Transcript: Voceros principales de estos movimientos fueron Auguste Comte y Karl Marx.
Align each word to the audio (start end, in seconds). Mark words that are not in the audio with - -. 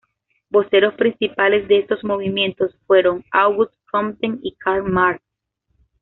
Voceros 0.49 0.95
principales 0.95 1.67
de 1.67 1.77
estos 1.77 2.03
movimientos 2.03 2.75
fueron 2.87 3.23
Auguste 3.31 3.77
Comte 3.91 4.31
y 4.41 4.53
Karl 4.55 4.89
Marx. 4.91 5.21